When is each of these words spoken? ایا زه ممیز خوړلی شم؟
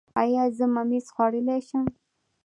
ایا 0.21 0.43
زه 0.57 0.65
ممیز 0.75 1.05
خوړلی 1.13 1.59
شم؟ 1.67 1.85